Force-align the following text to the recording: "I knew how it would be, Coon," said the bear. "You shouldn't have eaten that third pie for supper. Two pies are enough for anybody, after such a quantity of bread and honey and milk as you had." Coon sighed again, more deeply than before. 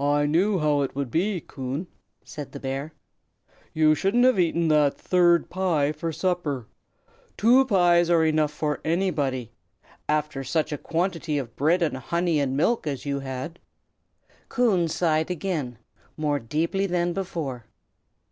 "I 0.00 0.26
knew 0.26 0.58
how 0.58 0.80
it 0.82 0.96
would 0.96 1.08
be, 1.08 1.40
Coon," 1.40 1.86
said 2.24 2.50
the 2.50 2.58
bear. 2.58 2.94
"You 3.72 3.94
shouldn't 3.94 4.24
have 4.24 4.36
eaten 4.40 4.66
that 4.66 4.98
third 4.98 5.50
pie 5.50 5.92
for 5.92 6.10
supper. 6.10 6.66
Two 7.36 7.64
pies 7.64 8.10
are 8.10 8.24
enough 8.24 8.50
for 8.50 8.80
anybody, 8.84 9.52
after 10.08 10.42
such 10.42 10.72
a 10.72 10.78
quantity 10.78 11.38
of 11.38 11.54
bread 11.54 11.80
and 11.80 11.96
honey 11.96 12.40
and 12.40 12.56
milk 12.56 12.88
as 12.88 13.06
you 13.06 13.20
had." 13.20 13.60
Coon 14.48 14.88
sighed 14.88 15.30
again, 15.30 15.78
more 16.16 16.40
deeply 16.40 16.86
than 16.86 17.12
before. 17.12 17.66